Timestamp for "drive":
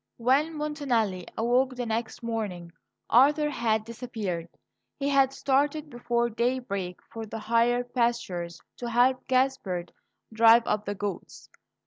10.33-10.63